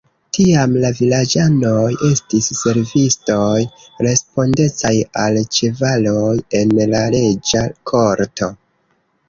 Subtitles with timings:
[0.35, 3.61] Tiam la vilaĝanoj estis servistoj
[4.07, 4.93] respondecaj
[5.27, 8.53] al ĉevaloj en la reĝa korto.